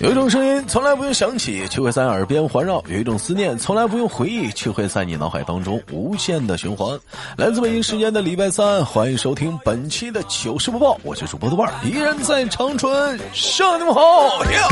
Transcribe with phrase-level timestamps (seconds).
[0.00, 6.98] 有一种声音从来不用响起，却会在耳边环绕；有一种思念从来不用回忆，却会在你脑海当中无限的循环。
[7.36, 14.68] 来自北京时间的礼拜三，欢迎收听本期的糗事播报，我是主播豆瓣，依然在长春，向你们好呀！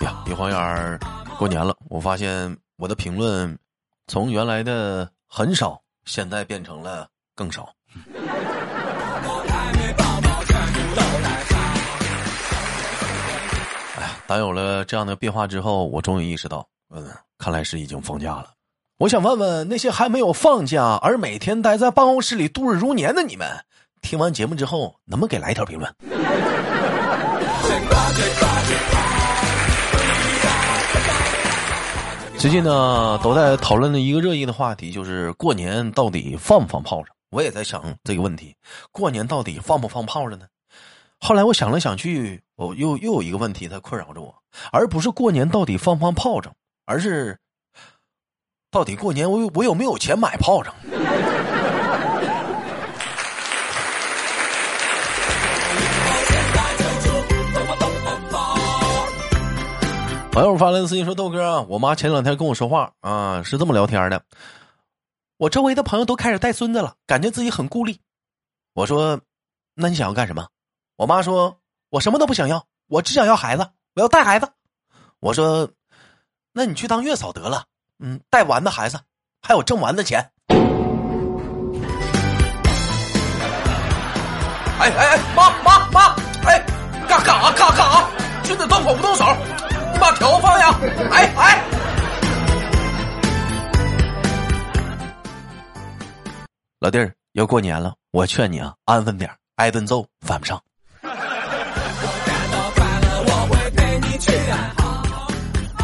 [0.00, 0.98] 呀，一晃眼儿
[1.38, 3.58] 过年了，我发现我的评论
[4.06, 7.68] 从原来的很少，现在变成了更少。
[14.28, 17.08] 当有了这样的变化之后，我终于意识到，嗯，
[17.38, 18.50] 看来是已经放假了。
[18.98, 23.48] 我想问问那些还没有放假而每天待在办公室里度日如年的你们，
[24.02, 25.94] 听完节目之后，能不能给来一条评论？
[32.38, 37.14] 最近呢，都在讨论的一个热议的话题，就是过年到底放不放炮仗？
[37.30, 38.54] 我也在想这个问题，
[38.90, 40.46] 过年到底放不放炮仗呢？
[41.18, 44.34] 后来我想了想去，我又又有一个问题在困扰着我，
[44.70, 47.38] 而不是过年到底放不放炮仗，而是
[48.70, 50.74] 到底过年我我有没有钱买炮仗？
[60.30, 64.22] 朋友发来的私信说：“豆哥，我妈前两天跟我说话啊，是这么聊天的。
[65.38, 68.00] 我周围的朋友都开始带孙子了，感觉自己很孤立。
[68.74, 69.18] 我说，
[69.74, 70.46] 那你想要干什么？”
[70.96, 71.60] 我妈说
[71.92, 74.50] ：“我什么都不想要，我只想要孩子，我要带孩子。”
[75.20, 75.68] 我说
[76.54, 77.66] ：“那你去当月嫂得了，
[77.98, 78.98] 嗯，带完的孩子，
[79.42, 80.32] 还有挣完的钱。”
[84.78, 86.16] 哎哎哎，妈妈妈，
[86.46, 86.64] 哎，
[87.06, 88.08] 干干啥干干啥？
[88.42, 89.24] 君子动口不动手，
[89.92, 90.70] 你把条放下！
[91.10, 91.62] 哎哎，
[96.80, 100.58] 老弟儿，要过年了，我劝你啊，安分点，挨顿揍犯不上。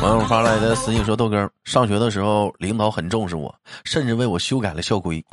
[0.02, 3.54] 网友发来的私信说：“豆哥，上学的时候领导很重视我，
[3.84, 5.24] 甚至为我修改了校规。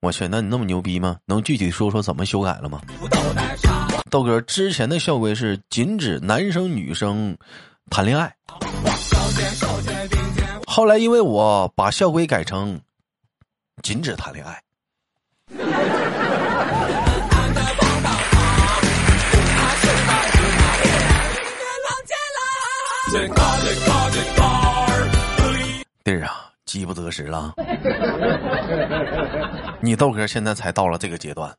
[0.00, 1.16] 我去，那你那么牛逼吗？
[1.24, 2.80] 能具体说说怎么修改了吗？”
[4.10, 7.38] 豆哥之前的校规是禁止男生女生
[7.90, 8.34] 谈恋爱，
[10.66, 12.80] 后来因为我把校规改成
[13.84, 14.60] 禁止谈恋爱。
[26.04, 27.54] 弟儿啊，饥不择食了。
[29.80, 31.50] 你豆哥现在才到了这个阶段，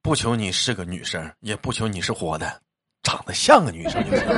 [0.00, 2.50] 不求你是个女生，也不求你是活的，
[3.02, 4.26] 长得像个女生就行。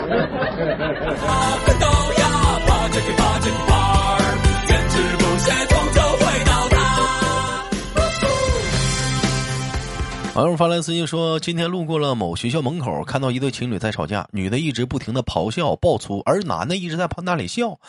[10.34, 17.80] 网友发来私信说：“今天路过了某学校门口，看到一对情侣在吵架，女的一直不停的咆哮爆粗，而男的一直在旁那里笑。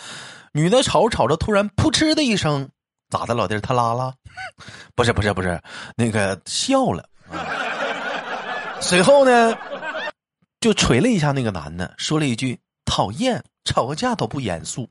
[0.52, 2.68] 女的吵着吵着，突然扑哧的一声，
[3.09, 4.16] 咋的，老弟他拉了？
[4.96, 5.62] 不是不是不是，
[5.96, 7.07] 那个笑了。
[8.81, 9.56] 随后呢，
[10.59, 14.90] 就捶了一下那个男的，说了一句：讨厌，吵个架都不严肃。”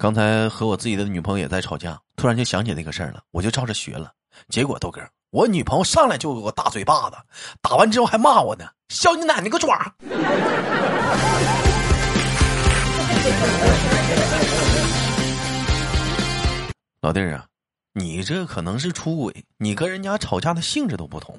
[0.00, 4.10] 刚才和我自己的女朋友也在吵架，突然就想起那个事儿了，我就照着学了。
[4.48, 7.16] 结果豆哥，我女朋友上来就给我大嘴巴子，
[7.60, 9.68] 打完之后还骂我呢：“削你奶奶个爪！”
[17.02, 17.44] 老弟儿啊，
[17.92, 21.38] 你这可能是出轨，你跟人家吵架的性质都不同。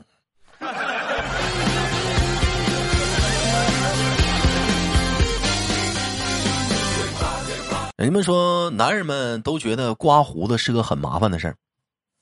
[8.03, 11.55] 人们说，男人们都觉得刮胡子是个很麻烦的事儿，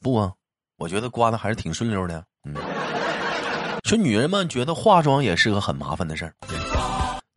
[0.01, 0.34] 不啊？
[0.78, 2.22] 我觉得刮的还是挺顺溜的。
[2.44, 2.53] 嗯，
[3.85, 6.35] 说女人们觉得化妆也是个很麻烦的事儿，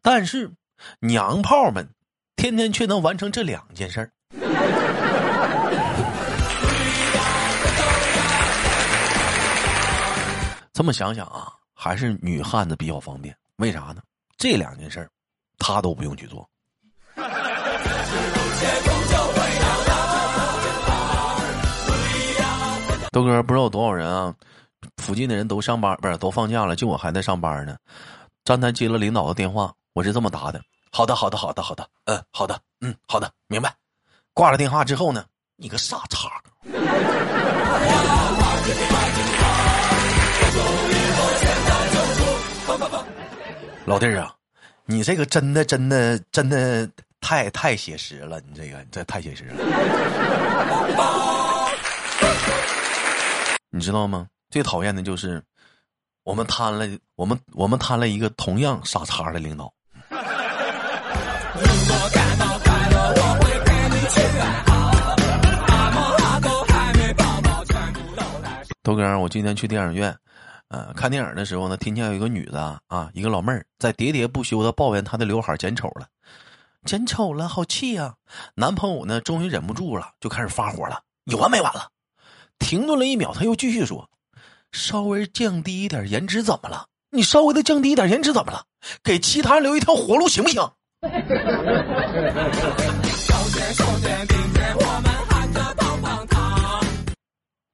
[0.02, 0.50] 但是
[0.99, 1.88] 娘炮们
[2.34, 4.11] 天天却能完成这两件事儿。
[10.72, 13.37] 这么想想啊，还是女汉子比较方便。
[13.58, 14.02] 为啥呢？
[14.37, 15.08] 这两件事儿，
[15.58, 16.49] 她都不用去做。
[23.11, 24.35] 豆哥不知道有多少人啊，
[24.97, 27.76] 附近的人都上班，不是都放假了，就我还在上班呢。
[28.43, 33.75] 站台接了领导的电话，我是这么答的：好的，好的，好的，好的，嗯，好的，嗯，好的，明白。
[34.32, 35.26] 挂了电话之后呢，
[35.56, 36.43] 你个傻叉！
[43.85, 44.35] 老弟儿啊，
[44.87, 46.88] 你这个真的，真的，真的
[47.22, 49.54] 太太写实了，你这个这太写实了。
[53.70, 54.26] 你知道吗？
[54.50, 55.42] 最讨厌的就是
[56.24, 59.72] 我们摊了，我们我们摊了一个同样傻叉的领导。
[68.82, 70.14] 豆哥，我今天去电影院，
[70.69, 76.06] 呃，看电影的时候呢，听见有一个女的啊，一个老妹儿在喋喋不休的抱怨她的刘海剪丑了，
[76.84, 78.14] 剪丑了，好气呀！
[78.56, 81.88] 男朋友呢，终于忍不住了，就开始发火了，有完没完了？
[82.58, 84.11] 停顿了一秒，他又继续说
[84.73, 86.87] ：“稍微降低一点颜值怎么了？
[87.11, 88.64] 你稍微的降低一点颜值怎么了？
[89.05, 90.61] 给其他人留一条活路行不行？”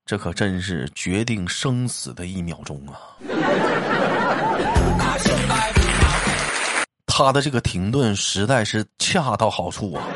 [0.04, 2.96] 这可真是决定生死的一秒钟啊！
[7.18, 10.06] 他的这个停顿实在是恰到好处啊！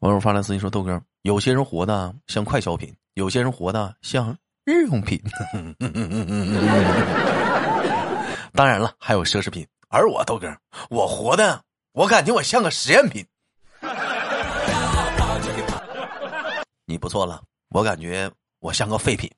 [0.00, 5.22] 网友发来私信说：“豆哥，有些人活的像快消品，有些人活的像日用品。
[8.54, 9.66] 当然了，还有奢侈品。
[9.90, 10.48] 而我豆哥，
[10.88, 11.60] 我活的，
[11.92, 13.22] 我感觉我像个实验品。
[16.88, 17.42] ”你不错了，
[17.72, 18.30] 我感觉
[18.60, 19.30] 我像个废品。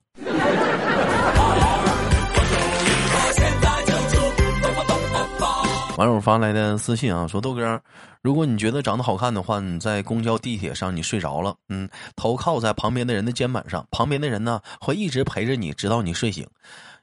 [6.00, 7.78] 网友发来的私信啊，说豆哥，
[8.22, 11.86] 如果你觉得长得好看的话，你在公交、地铁上你睡着了，嗯，
[12.16, 16.48] 头靠在旁边的人的肩膀上，旁边的人呢会一直陪着你，直到你睡醒。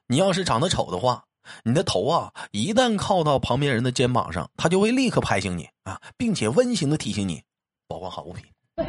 [0.07, 1.23] 你要是长得丑的话，
[1.63, 7.39] 你的头啊一旦靠到旁边人的肩膀上，他就会立刻拍醒你啊，并且温馨的提醒你
[7.87, 8.43] 保管好物品。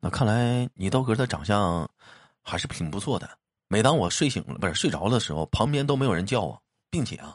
[0.00, 1.86] 那看来你豆哥的长相
[2.40, 3.28] 还是挺不错的。
[3.68, 7.34] 每当我睡醒了，不是睡着的时候，旁边都没有人叫我，并且啊，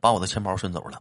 [0.00, 1.00] 把我的钱包顺走了。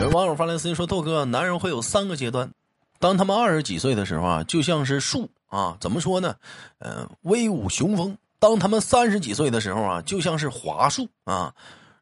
[0.00, 2.50] 有网友发来私信说：“豆哥，男人会有三个阶段，
[2.98, 6.34] 当他们二十几岁的时候啊，就像是树。”啊，怎么说呢？
[6.80, 8.18] 嗯，威武雄风。
[8.40, 11.54] 当他们三十几岁的时候啊，就像是桦树啊，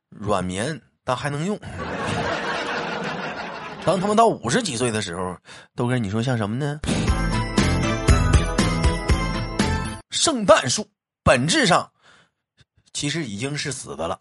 [0.08, 1.60] 软绵但还能用。
[3.84, 5.36] 当他们到五十几岁的时候，
[5.74, 6.78] 豆哥，你说像什么呢？
[10.10, 10.86] 圣诞树，
[11.24, 11.90] 本质上
[12.92, 14.20] 其实已经是死的了。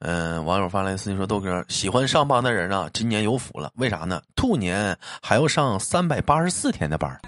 [0.00, 3.72] 嗯，网友发来私信说：“豆哥喜欢上班的人啊，今年有福了。
[3.76, 4.20] 为啥呢？
[4.36, 7.18] 兔年还要上三百八十四天的班。”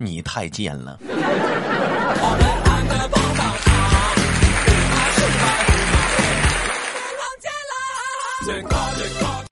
[0.00, 0.96] 你太贱了。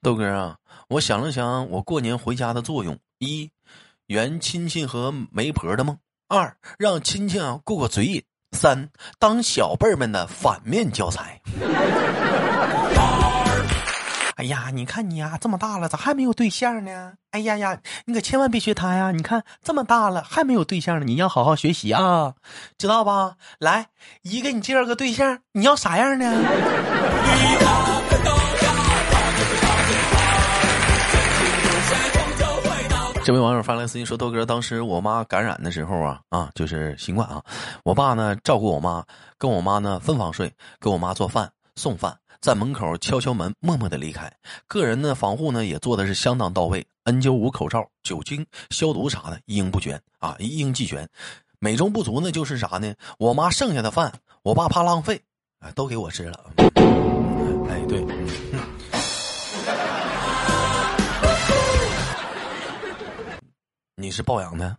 [0.01, 0.55] 豆哥啊，
[0.87, 3.51] 我想了想，我过年回家的作用：一，
[4.05, 5.97] 圆亲戚和媒婆的梦。
[6.29, 8.23] 二让亲戚啊过过嘴瘾，
[8.53, 8.89] 三
[9.19, 11.41] 当小辈儿们的反面教材。
[14.37, 17.13] 哎呀，你看你呀，这么大了咋还没有对象呢？
[17.31, 19.11] 哎呀呀，你可千万别学他呀！
[19.11, 22.35] 你看这么大了还没有对象呢，你要好好学习啊，
[22.77, 23.37] 知道吧？
[23.57, 23.87] 来，
[24.21, 26.31] 姨给你介绍个对象，你要啥样呢？
[33.23, 37.43] 这位网友发来私信说：“豆哥，当时我妈感染的时候啊，啊，就是新冠啊，
[37.83, 39.03] 我爸呢照顾我妈，
[39.39, 42.15] 跟我妈呢分房睡，给我妈做饭送饭，
[42.47, 44.31] 在门口敲敲门，默默的离开。
[44.67, 51.09] 个人的防护呢也做的是相当到位，N 九五口罩、酒精消毒啥的一应不全啊，一应俱全。
[51.59, 52.95] 美中不足呢就是啥呢？
[53.19, 54.13] 我妈剩下的饭，
[54.43, 55.21] 我爸怕浪费，
[55.59, 56.39] 啊，都给我吃了。
[57.67, 58.05] 哎，对。”
[63.99, 64.77] 你是抱养的。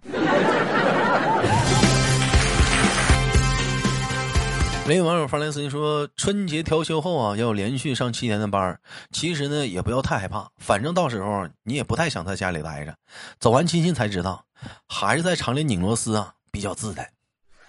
[4.89, 8.81] 没网友发来私信说：“春节调休后啊，要连续上七天的班
[9.13, 12.95] 其实呢，也不要太害怕，反正到时候你也不太想在家里待着。
[13.39, 14.47] 走完亲戚才知道，
[14.89, 17.07] 还是在厂里拧螺丝啊比较自在。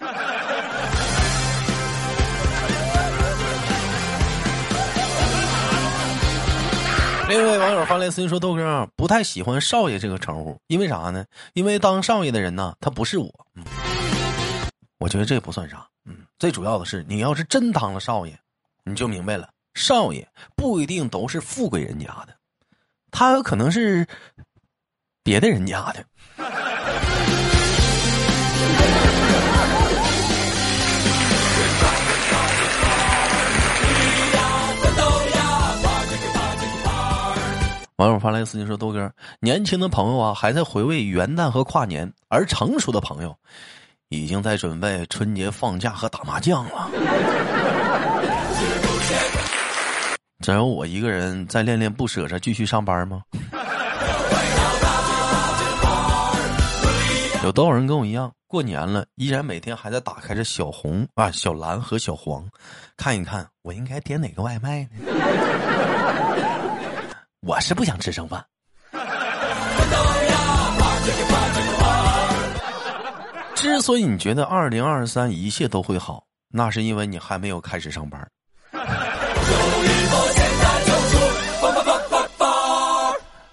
[7.28, 11.26] 另一位网友发来私信说：“豆哥不太喜欢少爷这个称呼，因为啥呢？
[11.52, 13.30] 因为当少爷的人呢，他不是我。
[13.56, 13.64] 嗯，
[14.98, 15.86] 我觉得这不算啥。
[16.06, 18.34] 嗯，最主要的是，你要是真当了少爷，
[18.82, 22.34] 你就明白了，少爷不一定都是富贵人家的，
[23.10, 24.06] 他有可能是
[25.22, 26.02] 别的人家的。
[37.96, 43.36] 网友发来私信说，豆哥，年轻的朋友啊，还在回味元旦和跨年，而成熟的朋友。
[44.10, 46.90] 已经在准备春节放假和打麻将了。
[50.40, 53.22] 只有我一个人在恋恋不舍着继续上班吗？
[57.44, 62.44] 有多少人跟我一样，过年了依然每天还在打开着小红啊、小蓝和小黄，
[62.96, 64.88] 看一看我应该点哪个外卖呢？”
[67.46, 68.44] 我是不想吃剩饭。
[73.60, 78.26] 之所以你觉得二零二三一切都会好，那是因为你还没有开始上班。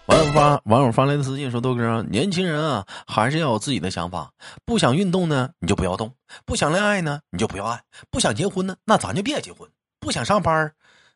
[0.05, 4.31] 网友发网友发来的私信说：“豆哥，年轻人啊，还是要有自己的想法。
[4.63, 6.07] 不想运动呢，你就不要动；
[6.45, 7.77] 不想恋爱呢，你就不要爱；
[8.09, 9.67] 不想结婚呢，那咱就别结婚；
[9.99, 10.71] 不想上班，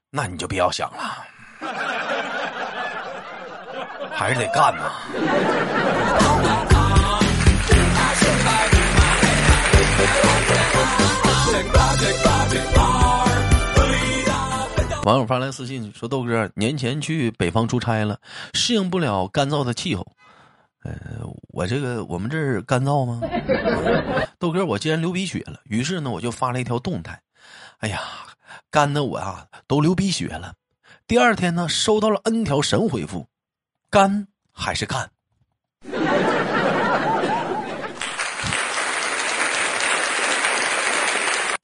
[0.10, 1.25] 那你就不要想了。”
[4.12, 4.91] 还是得干呐！
[15.03, 18.20] 网友发来私信说：“豆哥，年前去北方出差了，
[18.53, 20.05] 适应不了干燥的气候。
[20.84, 20.93] 呃，
[21.50, 23.20] 我这个我们这儿干燥吗？
[24.38, 25.60] 豆哥，我竟然流鼻血了。
[25.65, 27.20] 于是呢，我就发了一条动态。
[27.79, 28.00] 哎呀，
[28.70, 30.53] 干的我啊都流鼻血了。
[31.08, 33.27] 第二天呢，收到了 N 条神回复。”
[33.89, 35.10] 干还是干？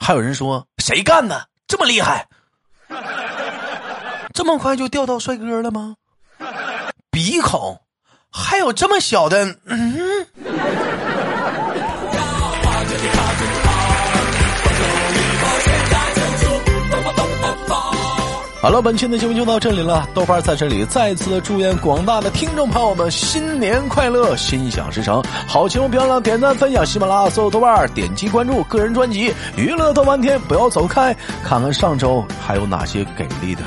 [0.07, 2.25] 还有人说谁干的这么厉害？
[4.33, 5.97] 这么快就钓到帅哥了吗？
[7.11, 7.81] 鼻孔
[8.31, 9.59] 还有这么小的？
[9.65, 10.25] 嗯。
[18.77, 20.07] 了，本期的节目就到这里了。
[20.13, 25.24] 豆瓣在这里再次祝愿广大的听众朋友们新年快乐，心想事成。
[25.48, 33.62] 好节目别忘了点赞分享，喜马拉雅所有豆瓣点击关注个人专辑《娱乐豆半天》，不要走开，看看上周还有哪些给力的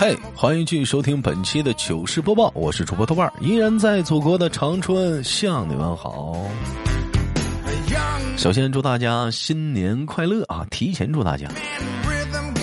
[0.00, 6.36] 嘿，欢迎继续收听本期的糗事播报，我是主播豆瓣，依然在祖国的长春向你们好。
[8.36, 10.64] 首先祝大家新年快乐啊！
[10.70, 11.48] 提前祝大家。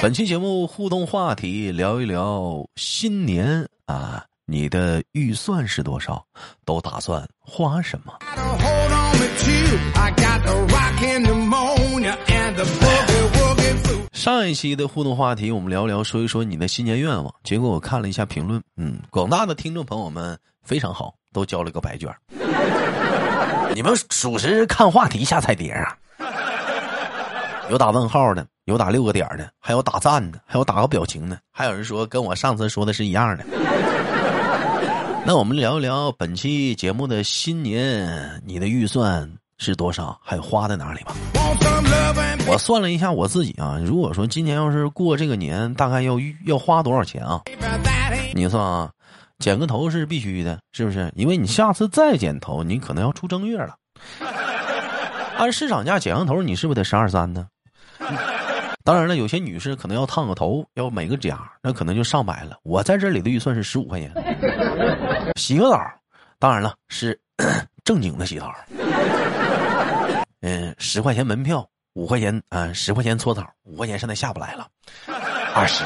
[0.01, 6.25] 本期节目互动话题聊一聊新年啊，你的预算是多少？
[6.63, 8.13] 都打算花什么？
[14.15, 17.35] 上一期的互动话题，我们聊聊说一说你的新年愿望。
[17.43, 22.09] 结果我看了一下评论，嗯，广大的听众朋友们非常好，都交了个白卷。
[23.75, 25.97] 你们属实看话题下菜碟啊！
[27.69, 33.45] 有打问号的，有打六个点的，还有打赞的，还有打个表情的，还有人说跟我上次说的是一样的。
[35.27, 40.19] 那我们聊一聊本期节目的新年，你的预算是多少？
[40.21, 41.15] 还有花在哪里吧？
[42.47, 47.41] 我算了一下我自己啊，如果说今年要是过这个年，大概要要花多少钱啊？
[48.33, 48.91] 你算啊，
[49.39, 51.11] 剪个头是必须的，是不是？
[51.15, 53.75] 因为你下次再剪头，你可能要出正月了。
[55.37, 57.47] 按市场价剪个头，你是不是得十二三呢？
[58.83, 62.57] 当然了，有些女士可能要烫个头，要美个甲，那可能就上百了。
[62.63, 64.11] 我在这里的预算是十五块钱，
[65.37, 65.81] 洗个澡，
[66.37, 67.19] 当然了是
[67.83, 68.53] 正经的洗澡。
[70.41, 71.67] 嗯，十块钱门票。
[71.93, 74.67] 五块钱啊，十块钱搓澡，五块钱现在下不来了，
[75.53, 75.85] 二十。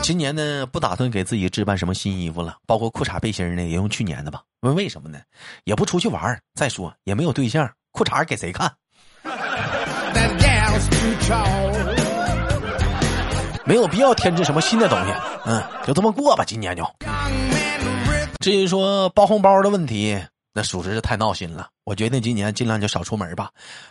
[0.00, 4.40] 今年呢，不打算给自己置办什么新衣服了，包括裤衩背心呢，也用去年的吧。
[4.60, 5.18] 问为什么呢？
[5.64, 8.72] 也不出去玩再说也没有对象，裤衩给谁看？
[13.66, 15.12] 没有必要添置什么新的东西，
[15.44, 16.90] 嗯，就这么过吧，今年就。
[18.40, 20.18] 至于说包红包的问题。
[20.58, 23.48] 那属实是太闹心了，我决定今年尽量就少出门吧。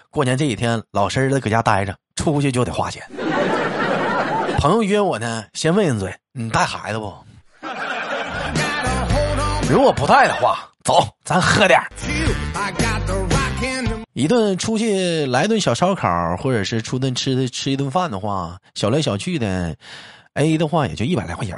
[0.10, 3.02] 过年这几天老实的搁家待着，出去就得花钱。
[4.58, 7.14] 朋友约我呢，先问一嘴，你带孩子不？
[9.70, 11.82] 如果不带的话，走，咱喝点
[14.12, 19.74] 一顿出去来顿小烧烤，或者是出顿吃的吃一顿饭的话，小来小去的
[20.34, 21.56] ，A 的话也就一百来块钱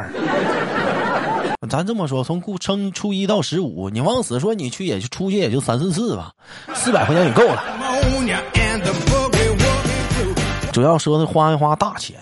[1.67, 6.31] 咱这么说，从故称初一到十五，你往死说你去也就出去也就三四次吧，
[6.73, 7.61] 四百块钱也够了。
[10.71, 12.17] 主要说的花一花大钱，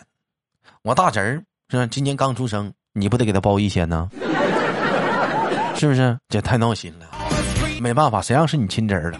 [0.82, 1.86] 我大侄儿是吧？
[1.86, 4.10] 今年刚出生，你不得给他包一千呢？
[5.76, 6.18] 是不是？
[6.30, 7.06] 这太闹心了，
[7.80, 9.20] 没办法，谁让是你亲侄儿了？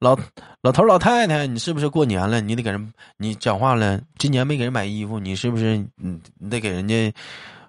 [0.00, 0.14] 老
[0.60, 2.42] 老头老太太，你是不是过年了？
[2.42, 5.78] 你得给人，你讲话了，今年没给人买衣服，你是不是？
[5.96, 7.10] 你你得给人家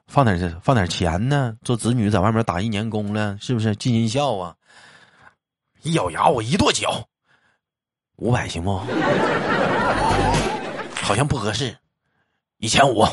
[0.07, 1.55] 放点放点钱呢？
[1.63, 4.55] 做子女在外面打一年工了，是不是尽尽孝啊？
[5.83, 7.07] 一咬牙，我一跺脚，
[8.15, 8.79] 五百行不？
[10.95, 11.75] 好像不合适，
[12.57, 13.05] 一千五。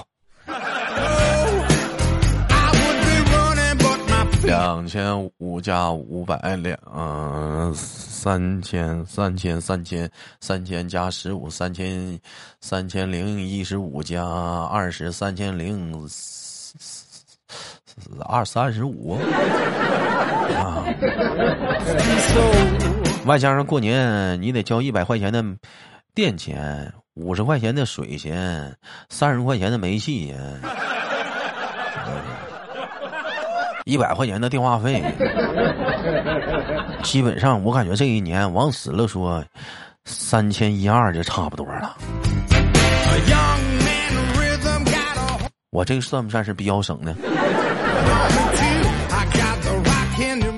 [4.45, 10.11] 两千五加五百两，三千三千三千
[10.41, 12.19] 三千加十五，三千
[12.61, 16.09] 三千零一十五加二十三千零
[18.28, 19.19] 二三十五
[20.57, 20.85] 啊！
[23.26, 25.43] 外加上过年你得交一百块钱的
[26.14, 28.76] 电钱，五十块钱的水钱，
[29.09, 30.61] 三十块钱的煤气钱。
[33.85, 35.02] 一百块钱的电话费，
[37.02, 39.45] 基本上我感觉这一年往死了说，
[40.07, 41.97] 三千一二就差不多了。
[45.75, 47.12] 我这个算不算是比较省呢？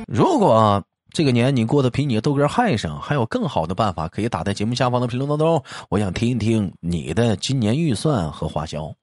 [0.07, 5.65] 如果这个年你过得比你豆哥还省，还有更好的办法，可以打在节目下方的评论当中。
[5.89, 8.95] 我想听一听你的今年预算和花销。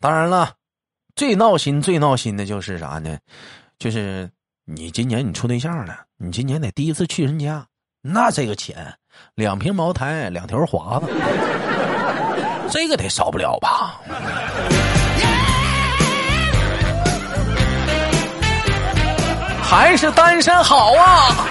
[0.00, 0.52] 当然了。
[1.14, 3.18] 最闹心、最闹心的就是啥呢？
[3.78, 4.30] 就是
[4.64, 7.66] 你今年你处对象了，你今年得第一次去人家，
[8.00, 8.94] 那这个钱，
[9.34, 11.06] 两瓶茅台，两条华子，
[12.70, 14.00] 这个得少不了吧？
[19.62, 21.46] 还是单身好啊！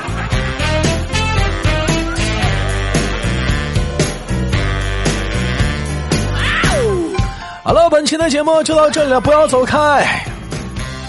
[7.63, 10.05] 好了，本期的节目就到这里了，不要走开。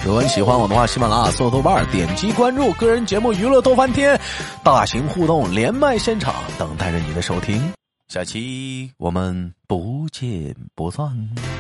[0.04, 4.18] 如果你喜欢我的话，喜马拉雅搜豆瓣，点击关注，个人节目娱乐多翻天，
[4.62, 7.72] 大型互动连麦现场等待着你的收听。
[8.10, 11.59] 下期我们不见不散。